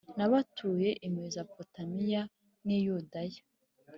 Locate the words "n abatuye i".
0.17-1.09